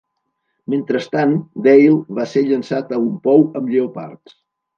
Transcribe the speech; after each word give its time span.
Mentrestant, 0.73 1.35
Dale 1.67 1.99
va 2.21 2.25
ser 2.33 2.43
llançat 2.47 2.95
a 2.95 3.01
un 3.05 3.13
pou 3.29 3.47
amb 3.61 3.71
lleopards. 3.77 4.37